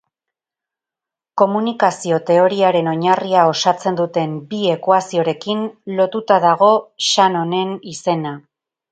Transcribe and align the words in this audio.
Komunikazio-teoriaren 1.41 2.87
oinarria 2.91 3.43
osatzen 3.49 3.99
duten 3.99 4.33
bi 4.53 4.61
ekuaziorekin 4.75 5.61
lotuta 5.99 6.39
dago 6.47 6.71
Shannon-en 7.09 7.77
izena. 7.93 8.33